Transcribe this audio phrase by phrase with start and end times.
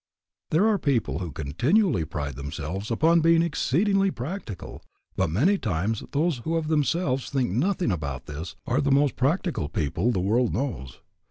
[0.49, 4.81] There are people who continually pride themselves upon being exceedingly "practical,"
[5.15, 9.69] but many times those who of themselves think nothing about this are the most practical
[9.69, 11.01] people the world knows.